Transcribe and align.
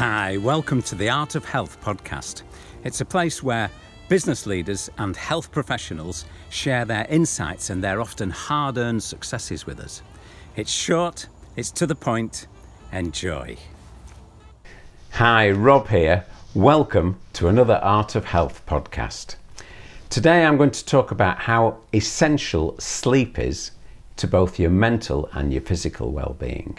Hi, 0.00 0.38
welcome 0.38 0.80
to 0.84 0.94
the 0.94 1.10
Art 1.10 1.34
of 1.34 1.44
Health 1.44 1.78
podcast. 1.82 2.40
It's 2.84 3.02
a 3.02 3.04
place 3.04 3.42
where 3.42 3.70
business 4.08 4.46
leaders 4.46 4.88
and 4.96 5.14
health 5.14 5.52
professionals 5.52 6.24
share 6.48 6.86
their 6.86 7.04
insights 7.10 7.68
and 7.68 7.84
their 7.84 8.00
often 8.00 8.30
hard 8.30 8.78
earned 8.78 9.02
successes 9.02 9.66
with 9.66 9.78
us. 9.78 10.00
It's 10.56 10.72
short, 10.72 11.26
it's 11.54 11.70
to 11.72 11.86
the 11.86 11.94
point. 11.94 12.46
Enjoy. 12.92 13.58
Hi, 15.10 15.50
Rob 15.50 15.88
here. 15.88 16.24
Welcome 16.54 17.20
to 17.34 17.48
another 17.48 17.78
Art 17.82 18.14
of 18.14 18.24
Health 18.24 18.62
podcast. 18.66 19.34
Today 20.08 20.46
I'm 20.46 20.56
going 20.56 20.70
to 20.70 20.86
talk 20.86 21.10
about 21.10 21.40
how 21.40 21.76
essential 21.92 22.74
sleep 22.78 23.38
is 23.38 23.72
to 24.16 24.26
both 24.26 24.58
your 24.58 24.70
mental 24.70 25.28
and 25.34 25.52
your 25.52 25.60
physical 25.60 26.10
well-being. 26.10 26.78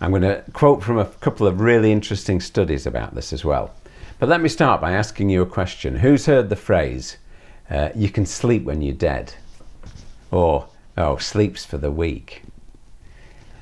I'm 0.00 0.10
going 0.10 0.22
to 0.22 0.44
quote 0.52 0.82
from 0.82 0.98
a 0.98 1.06
couple 1.06 1.46
of 1.46 1.60
really 1.60 1.90
interesting 1.90 2.40
studies 2.40 2.86
about 2.86 3.14
this 3.14 3.32
as 3.32 3.44
well. 3.44 3.74
But 4.18 4.28
let 4.28 4.40
me 4.40 4.48
start 4.48 4.80
by 4.80 4.92
asking 4.92 5.30
you 5.30 5.42
a 5.42 5.46
question. 5.46 5.96
Who's 5.96 6.26
heard 6.26 6.48
the 6.48 6.56
phrase, 6.56 7.16
uh, 7.70 7.90
you 7.94 8.08
can 8.08 8.26
sleep 8.26 8.64
when 8.64 8.82
you're 8.82 8.94
dead? 8.94 9.34
Or, 10.30 10.68
oh, 10.96 11.16
sleep's 11.16 11.64
for 11.64 11.78
the 11.78 11.90
weak? 11.90 12.42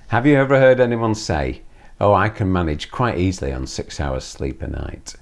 Have 0.08 0.26
you 0.26 0.36
ever 0.36 0.58
heard 0.58 0.80
anyone 0.80 1.14
say, 1.14 1.62
oh, 2.00 2.14
I 2.14 2.28
can 2.28 2.52
manage 2.52 2.90
quite 2.90 3.18
easily 3.18 3.52
on 3.52 3.66
six 3.66 4.00
hours 4.00 4.24
sleep 4.24 4.62
a 4.62 4.68
night? 4.68 5.14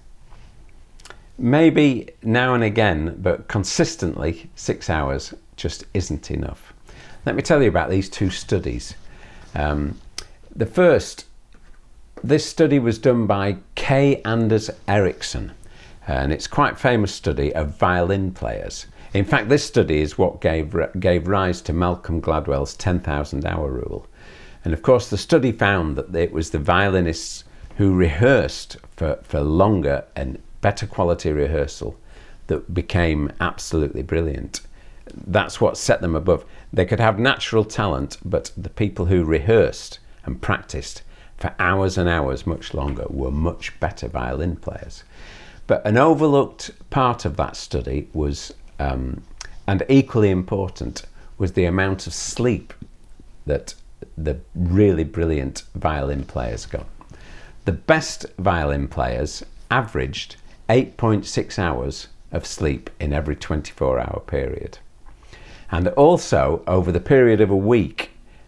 Maybe 1.38 2.10
now 2.22 2.54
and 2.54 2.62
again, 2.62 3.16
but 3.18 3.48
consistently, 3.48 4.50
six 4.54 4.90
hours 4.90 5.34
just 5.56 5.84
isn't 5.94 6.30
enough. 6.30 6.72
Let 7.24 7.36
me 7.36 7.42
tell 7.42 7.62
you 7.62 7.68
about 7.68 7.90
these 7.90 8.08
two 8.08 8.30
studies. 8.30 8.94
Um, 9.54 9.98
the 10.54 10.66
first, 10.66 11.24
this 12.22 12.44
study 12.44 12.78
was 12.78 12.98
done 12.98 13.26
by 13.26 13.56
K. 13.74 14.20
Anders 14.24 14.70
Ericsson, 14.86 15.52
and 16.06 16.32
it's 16.32 16.46
quite 16.46 16.78
famous 16.78 17.14
study 17.14 17.54
of 17.54 17.78
violin 17.78 18.32
players. 18.32 18.86
In 19.14 19.24
fact, 19.24 19.48
this 19.48 19.64
study 19.64 20.00
is 20.00 20.18
what 20.18 20.40
gave, 20.40 20.74
gave 21.00 21.26
rise 21.26 21.62
to 21.62 21.72
Malcolm 21.72 22.20
Gladwell's 22.20 22.74
10,000 22.74 23.46
hour 23.46 23.70
rule. 23.70 24.06
And 24.64 24.72
of 24.72 24.82
course, 24.82 25.08
the 25.08 25.18
study 25.18 25.52
found 25.52 25.96
that 25.96 26.14
it 26.14 26.32
was 26.32 26.50
the 26.50 26.58
violinists 26.58 27.44
who 27.78 27.94
rehearsed 27.94 28.76
for, 28.96 29.18
for 29.22 29.40
longer 29.40 30.04
and 30.14 30.40
better 30.60 30.86
quality 30.86 31.32
rehearsal 31.32 31.96
that 32.46 32.72
became 32.72 33.32
absolutely 33.40 34.02
brilliant. 34.02 34.60
That's 35.26 35.60
what 35.60 35.76
set 35.76 36.00
them 36.00 36.14
above. 36.14 36.44
They 36.72 36.86
could 36.86 37.00
have 37.00 37.18
natural 37.18 37.64
talent, 37.64 38.18
but 38.24 38.52
the 38.56 38.70
people 38.70 39.06
who 39.06 39.24
rehearsed 39.24 39.98
and 40.24 40.40
practiced 40.40 41.02
for 41.36 41.54
hours 41.58 41.98
and 41.98 42.08
hours 42.08 42.46
much 42.46 42.72
longer 42.72 43.06
were 43.08 43.30
much 43.30 43.78
better 43.80 44.08
violin 44.08 44.56
players. 44.56 45.04
But 45.66 45.84
an 45.86 45.96
overlooked 45.96 46.70
part 46.90 47.24
of 47.24 47.36
that 47.36 47.56
study 47.56 48.08
was, 48.12 48.54
um, 48.78 49.22
and 49.66 49.84
equally 49.88 50.30
important, 50.30 51.02
was 51.38 51.52
the 51.52 51.64
amount 51.64 52.06
of 52.06 52.14
sleep 52.14 52.72
that 53.46 53.74
the 54.16 54.38
really 54.54 55.04
brilliant 55.04 55.62
violin 55.74 56.24
players 56.24 56.66
got. 56.66 56.86
The 57.64 57.72
best 57.72 58.26
violin 58.38 58.88
players 58.88 59.44
averaged 59.70 60.36
8.6 60.68 61.58
hours 61.58 62.08
of 62.30 62.46
sleep 62.46 62.90
in 62.98 63.12
every 63.12 63.36
24 63.36 63.98
hour 63.98 64.22
period. 64.26 64.78
And 65.70 65.88
also, 65.88 66.62
over 66.66 66.92
the 66.92 67.00
period 67.00 67.40
of 67.40 67.50
a 67.50 67.56
week, 67.56 68.01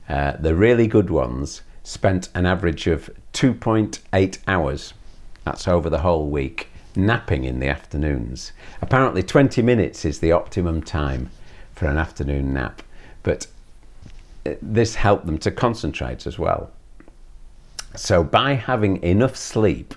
uh, 0.09 0.33
the 0.39 0.55
really 0.55 0.87
good 0.87 1.11
ones 1.11 1.63
spent 1.83 2.29
an 2.35 2.47
average 2.47 2.87
of 2.87 3.11
2.8 3.33 4.39
hours. 4.47 4.95
That's 5.45 5.69
over 5.69 5.91
the 5.91 6.01
whole 6.01 6.29
week, 6.29 6.69
napping 6.97 7.45
in 7.45 7.61
the 7.61 7.69
afternoons. 7.69 8.53
Apparently, 8.81 9.23
20 9.23 9.63
minutes 9.63 10.05
is 10.05 10.21
the 10.21 10.33
optimum 10.33 10.83
time 10.83 11.31
for 11.75 11.87
an 11.87 11.99
afternoon 11.99 12.53
nap, 12.53 12.83
but 13.23 13.47
uh, 14.47 14.53
this 14.63 14.95
helped 14.95 15.27
them 15.27 15.39
to 15.39 15.51
concentrate 15.51 16.27
as 16.27 16.39
well. 16.39 16.71
So, 17.97 18.25
by 18.25 18.55
having 18.55 19.03
enough 19.03 19.37
sleep, 19.37 19.95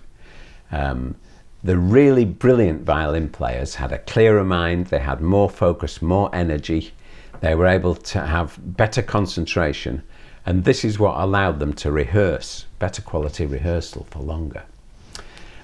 um, 0.71 1.15
the 1.63 1.77
really 1.77 2.25
brilliant 2.25 2.83
violin 2.83 3.29
players 3.29 3.75
had 3.75 3.91
a 3.91 3.99
clearer 3.99 4.43
mind, 4.43 4.87
they 4.87 4.99
had 4.99 5.21
more 5.21 5.49
focus, 5.49 6.01
more 6.01 6.33
energy, 6.33 6.93
they 7.39 7.55
were 7.55 7.67
able 7.67 7.95
to 7.95 8.21
have 8.21 8.57
better 8.59 9.01
concentration, 9.01 10.03
and 10.45 10.63
this 10.63 10.83
is 10.85 10.99
what 10.99 11.19
allowed 11.19 11.59
them 11.59 11.73
to 11.73 11.91
rehearse, 11.91 12.65
better 12.79 13.01
quality 13.01 13.45
rehearsal 13.45 14.07
for 14.09 14.19
longer. 14.19 14.63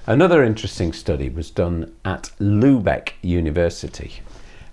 Another 0.06 0.44
interesting 0.44 0.92
study 0.92 1.30
was 1.30 1.50
done 1.50 1.94
at 2.04 2.30
Lübeck 2.38 3.12
University, 3.22 4.20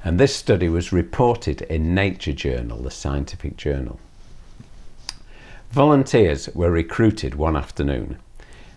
and 0.03 0.19
this 0.19 0.35
study 0.35 0.67
was 0.67 0.91
reported 0.91 1.61
in 1.63 1.95
Nature 1.95 2.33
Journal, 2.33 2.79
the 2.79 2.91
scientific 2.91 3.55
journal. 3.55 3.99
Volunteers 5.71 6.49
were 6.53 6.69
recruited 6.69 7.35
one 7.35 7.55
afternoon. 7.55 8.17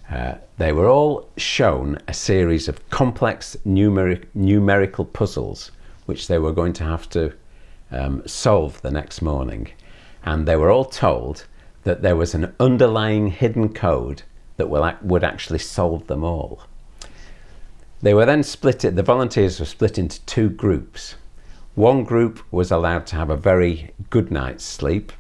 Uh, 0.08 0.34
they 0.58 0.72
were 0.72 0.88
all 0.88 1.28
shown 1.36 1.98
a 2.06 2.14
series 2.14 2.68
of 2.68 2.88
complex 2.90 3.56
numeric, 3.66 4.26
numerical 4.34 5.04
puzzles 5.04 5.72
which 6.06 6.28
they 6.28 6.38
were 6.38 6.52
going 6.52 6.72
to 6.74 6.84
have 6.84 7.08
to 7.08 7.32
um, 7.94 8.22
solve 8.26 8.80
the 8.82 8.90
next 8.90 9.22
morning. 9.22 9.68
And 10.24 10.46
they 10.46 10.56
were 10.56 10.70
all 10.70 10.84
told 10.84 11.46
that 11.84 12.02
there 12.02 12.16
was 12.16 12.34
an 12.34 12.54
underlying 12.58 13.28
hidden 13.28 13.72
code 13.72 14.22
that 14.56 14.68
will, 14.68 14.92
would 15.02 15.24
actually 15.24 15.58
solve 15.58 16.06
them 16.06 16.24
all. 16.24 16.62
They 18.02 18.14
were 18.14 18.26
then 18.26 18.42
split, 18.42 18.80
the 18.80 19.02
volunteers 19.02 19.60
were 19.60 19.66
split 19.66 19.98
into 19.98 20.20
two 20.26 20.50
groups. 20.50 21.14
One 21.74 22.04
group 22.04 22.40
was 22.52 22.70
allowed 22.70 23.06
to 23.08 23.16
have 23.16 23.30
a 23.30 23.36
very 23.36 23.92
good 24.10 24.30
night's 24.30 24.64
sleep, 24.64 25.12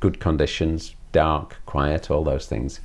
good 0.00 0.20
conditions, 0.20 0.94
dark, 1.12 1.56
quiet, 1.66 2.10
all 2.10 2.24
those 2.24 2.46
things. 2.46 2.80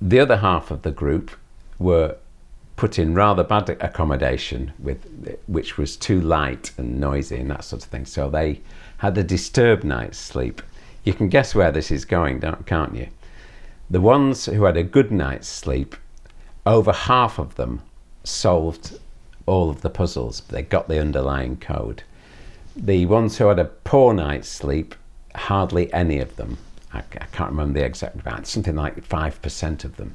The 0.00 0.20
other 0.20 0.38
half 0.38 0.70
of 0.70 0.82
the 0.82 0.90
group 0.90 1.30
were 1.78 2.16
put 2.78 2.96
in 2.96 3.12
rather 3.12 3.42
bad 3.42 3.68
accommodation 3.80 4.72
with 4.78 5.38
which 5.48 5.76
was 5.76 5.96
too 5.96 6.20
light 6.20 6.70
and 6.78 7.00
noisy 7.00 7.36
and 7.36 7.50
that 7.50 7.64
sort 7.64 7.82
of 7.84 7.90
thing. 7.90 8.06
So 8.06 8.30
they 8.30 8.60
had 8.98 9.18
a 9.18 9.24
disturbed 9.24 9.82
night's 9.82 10.16
sleep. 10.16 10.62
You 11.02 11.12
can 11.12 11.28
guess 11.28 11.56
where 11.56 11.72
this 11.72 11.90
is 11.90 12.04
going, 12.04 12.40
can't 12.66 12.94
you? 12.94 13.08
The 13.90 14.00
ones 14.00 14.46
who 14.46 14.62
had 14.62 14.76
a 14.76 14.84
good 14.84 15.10
night's 15.10 15.48
sleep, 15.48 15.96
over 16.64 16.92
half 16.92 17.40
of 17.40 17.56
them 17.56 17.82
solved 18.22 19.00
all 19.44 19.70
of 19.70 19.80
the 19.80 19.90
puzzles. 19.90 20.42
They 20.42 20.62
got 20.62 20.86
the 20.86 21.00
underlying 21.00 21.56
code. 21.56 22.04
The 22.76 23.06
ones 23.06 23.38
who 23.38 23.48
had 23.48 23.58
a 23.58 23.64
poor 23.64 24.14
night's 24.14 24.48
sleep, 24.48 24.94
hardly 25.34 25.92
any 25.92 26.20
of 26.20 26.36
them. 26.36 26.58
I, 26.92 26.98
I 26.98 27.26
can't 27.32 27.50
remember 27.50 27.80
the 27.80 27.86
exact 27.86 28.24
amount. 28.24 28.46
Something 28.46 28.76
like 28.76 29.02
five 29.02 29.42
percent 29.42 29.84
of 29.84 29.96
them 29.96 30.14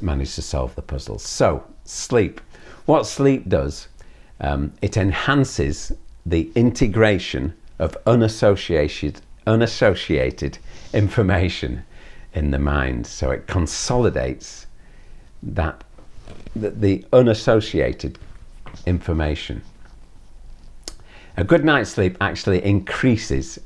manage 0.00 0.34
to 0.34 0.42
solve 0.42 0.74
the 0.74 0.82
puzzle. 0.82 1.18
So, 1.18 1.64
sleep. 1.84 2.40
What 2.86 3.06
sleep 3.06 3.48
does, 3.48 3.88
um, 4.40 4.72
it 4.82 4.96
enhances 4.96 5.92
the 6.24 6.50
integration 6.54 7.54
of 7.78 7.96
unassociated, 8.06 9.20
unassociated 9.46 10.58
information 10.92 11.84
in 12.34 12.50
the 12.50 12.58
mind. 12.58 13.06
So 13.06 13.30
it 13.30 13.46
consolidates 13.46 14.66
that 15.42 15.84
the, 16.54 16.70
the 16.70 17.04
unassociated 17.12 18.18
information. 18.86 19.62
A 21.36 21.44
good 21.44 21.64
night's 21.64 21.90
sleep 21.90 22.16
actually 22.20 22.64
increases 22.64 23.58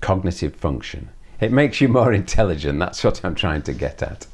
cognitive 0.00 0.54
function. 0.54 1.08
It 1.40 1.52
makes 1.52 1.80
you 1.80 1.88
more 1.88 2.12
intelligent. 2.22 2.78
That's 2.78 3.02
what 3.04 3.24
I'm 3.24 3.34
trying 3.34 3.62
to 3.62 3.72
get 3.72 4.02
at. 4.02 4.26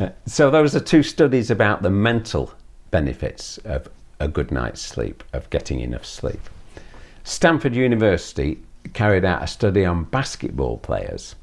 Uh, 0.00 0.08
so 0.24 0.50
those 0.50 0.74
are 0.74 0.80
two 0.80 1.02
studies 1.02 1.50
about 1.50 1.82
the 1.82 1.90
mental 1.90 2.54
benefits 2.90 3.58
of 3.58 3.86
a 4.18 4.26
good 4.26 4.50
night's 4.50 4.80
sleep, 4.80 5.22
of 5.34 5.48
getting 5.50 5.80
enough 5.80 6.06
sleep. 6.06 6.40
Stanford 7.22 7.74
University 7.76 8.58
carried 8.94 9.26
out 9.26 9.42
a 9.42 9.46
study 9.46 9.84
on 9.84 10.04
basketball 10.04 10.78
players, 10.78 11.34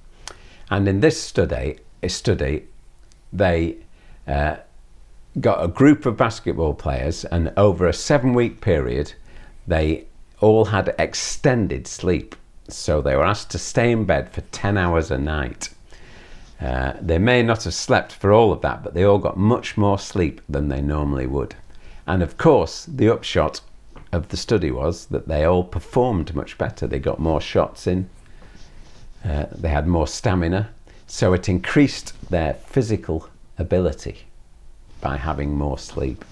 and 0.72 0.88
in 0.88 1.02
this 1.02 1.22
study, 1.22 1.78
a 2.02 2.10
study, 2.10 2.66
they 3.32 3.78
uh, 4.28 4.56
got 5.40 5.64
a 5.64 5.68
group 5.68 6.08
of 6.08 6.18
basketball 6.18 6.74
players, 6.74 7.26
and 7.26 7.54
over 7.58 7.86
a 7.86 7.94
seven-week 7.94 8.60
period, 8.60 9.14
they 9.68 10.06
all 10.40 10.66
had 10.66 10.96
extended 10.98 11.86
sleep. 11.86 12.36
So 12.70 13.02
they 13.02 13.16
were 13.16 13.26
asked 13.26 13.52
to 13.52 13.60
stay 13.60 13.92
in 13.92 14.06
bed 14.06 14.32
for 14.32 14.42
10 14.42 14.78
hours 14.78 15.12
a 15.12 15.18
night. 15.20 15.70
Uh, 16.60 16.94
they 17.00 17.20
may 17.20 17.44
not 17.44 17.64
have 17.66 17.74
slept 17.74 18.12
for 18.12 18.34
all 18.34 18.52
of 18.52 18.62
that, 18.62 18.84
but 18.84 18.94
they 18.94 19.04
all 19.04 19.20
got 19.20 19.38
much 19.38 19.78
more 19.78 20.00
sleep 20.00 20.42
than 20.50 20.70
they 20.70 20.82
normally 20.82 21.28
would. 21.28 21.56
And 22.08 22.24
of 22.24 22.38
course, 22.38 22.86
the 22.86 23.10
upshot 23.10 23.62
of 24.12 24.30
the 24.30 24.38
study 24.38 24.72
was 24.72 25.08
that 25.08 25.28
they 25.28 25.44
all 25.44 25.64
performed 25.64 26.34
much 26.34 26.58
better. 26.58 26.88
They 26.88 27.00
got 27.00 27.20
more 27.20 27.42
shots 27.42 27.86
in, 27.86 28.10
uh, 29.24 29.46
they 29.52 29.70
had 29.70 29.88
more 29.88 30.08
stamina, 30.08 30.70
so 31.06 31.34
it 31.34 31.50
increased 31.50 32.14
their 32.30 32.54
physical 32.54 33.30
ability 33.58 34.26
by 35.02 35.18
having 35.18 35.56
more 35.56 35.78
sleep. 35.78 36.24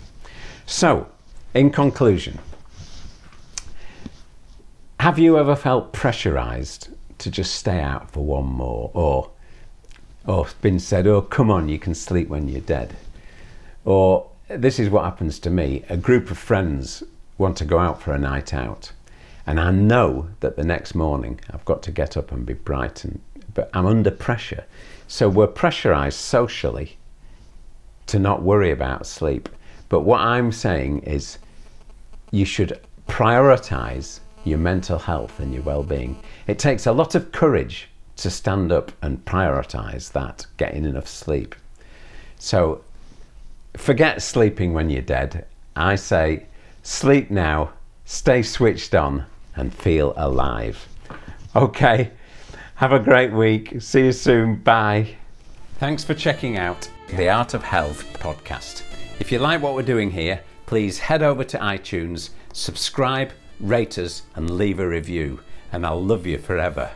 So, 0.65 1.07
in 1.53 1.69
conclusion, 1.69 2.39
have 4.99 5.19
you 5.19 5.37
ever 5.37 5.55
felt 5.55 5.93
pressurized 5.93 6.89
to 7.19 7.29
just 7.29 7.55
stay 7.55 7.79
out 7.79 8.11
for 8.11 8.25
one 8.25 8.45
more 8.45 8.91
or 8.93 9.29
Oh, 10.27 10.39
or 10.39 10.47
been 10.61 10.79
said, 10.79 11.07
"Oh, 11.07 11.21
come 11.21 11.51
on, 11.51 11.69
you 11.69 11.79
can 11.79 11.95
sleep 11.95 12.29
when 12.29 12.47
you're 12.47 12.61
dead." 12.61 12.95
Or 13.83 14.27
this 14.47 14.79
is 14.79 14.89
what 14.89 15.03
happens 15.03 15.39
to 15.39 15.49
me, 15.49 15.83
a 15.89 15.97
group 15.97 16.31
of 16.31 16.37
friends 16.37 17.03
want 17.37 17.57
to 17.57 17.65
go 17.65 17.79
out 17.79 18.01
for 18.01 18.13
a 18.13 18.19
night 18.19 18.53
out 18.53 18.91
and 19.47 19.59
I 19.59 19.71
know 19.71 20.29
that 20.39 20.55
the 20.55 20.63
next 20.63 20.95
morning 20.95 21.39
I've 21.51 21.65
got 21.65 21.83
to 21.83 21.91
get 21.91 22.17
up 22.17 22.31
and 22.31 22.45
be 22.45 22.53
bright 22.53 23.03
and 23.03 23.21
but 23.53 23.69
I'm 23.73 23.85
under 23.85 24.11
pressure. 24.11 24.65
So 25.07 25.29
we're 25.29 25.47
pressurized 25.47 26.17
socially 26.17 26.97
to 28.07 28.19
not 28.19 28.41
worry 28.41 28.69
about 28.71 29.05
sleep. 29.05 29.47
But 29.87 30.01
what 30.01 30.19
I'm 30.19 30.51
saying 30.51 31.03
is 31.03 31.37
you 32.31 32.43
should 32.43 32.81
prioritize 33.07 34.19
your 34.43 34.57
mental 34.57 34.99
health 34.99 35.39
and 35.39 35.53
your 35.53 35.63
well-being. 35.63 36.19
It 36.47 36.59
takes 36.59 36.85
a 36.85 36.91
lot 36.91 37.15
of 37.15 37.31
courage 37.31 37.87
to 38.17 38.29
stand 38.29 38.71
up 38.71 38.91
and 39.01 39.23
prioritize 39.25 40.11
that, 40.13 40.45
getting 40.57 40.85
enough 40.85 41.07
sleep. 41.07 41.55
So 42.37 42.83
forget 43.75 44.21
sleeping 44.21 44.73
when 44.73 44.89
you're 44.89 45.01
dead. 45.01 45.45
I 45.75 45.95
say 45.95 46.45
sleep 46.83 47.29
now, 47.29 47.73
stay 48.05 48.41
switched 48.41 48.95
on 48.95 49.25
and 49.55 49.73
feel 49.73 50.13
alive. 50.15 50.87
Okay, 51.55 52.11
have 52.75 52.91
a 52.91 52.99
great 52.99 53.31
week. 53.31 53.81
See 53.81 54.05
you 54.05 54.11
soon. 54.11 54.57
Bye. 54.57 55.15
Thanks 55.79 56.03
for 56.03 56.13
checking 56.13 56.57
out 56.57 56.89
the 57.09 57.29
Art 57.29 57.53
of 57.53 57.63
Health 57.63 58.05
podcast. 58.13 58.83
If 59.19 59.31
you 59.31 59.39
like 59.39 59.61
what 59.61 59.75
we're 59.75 59.81
doing 59.81 60.11
here, 60.11 60.41
please 60.65 60.99
head 60.99 61.21
over 61.21 61.43
to 61.43 61.57
iTunes, 61.59 62.31
subscribe, 62.53 63.31
rate 63.59 63.97
us, 63.97 64.23
and 64.35 64.49
leave 64.49 64.79
a 64.79 64.87
review, 64.87 65.39
and 65.71 65.85
I'll 65.85 66.03
love 66.03 66.25
you 66.25 66.37
forever. 66.37 66.91